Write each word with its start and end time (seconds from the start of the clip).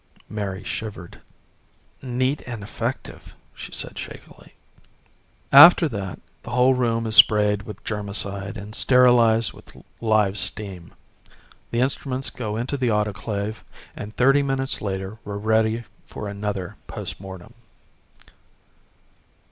Mary 0.29 0.63
shivered. 0.63 1.21
"Neat 2.01 2.41
and 2.47 2.63
effective," 2.63 3.35
she 3.53 3.71
said 3.71 3.99
shakily. 3.99 4.55
"After 5.51 5.87
that 5.89 6.19
the 6.41 6.49
whole 6.49 6.73
room 6.73 7.05
is 7.05 7.15
sprayed 7.15 7.61
with 7.61 7.83
germicide 7.83 8.57
and 8.57 8.73
sterilized 8.73 9.53
with 9.53 9.77
live 10.01 10.39
steam. 10.39 10.95
The 11.69 11.81
instruments 11.81 12.31
go 12.31 12.57
into 12.57 12.77
the 12.77 12.89
autoclave, 12.89 13.63
and 13.95 14.15
thirty 14.17 14.41
minutes 14.41 14.81
later 14.81 15.19
we're 15.23 15.37
ready 15.37 15.83
for 16.07 16.27
another 16.27 16.77
post 16.87 17.19
mortem." 17.21 17.53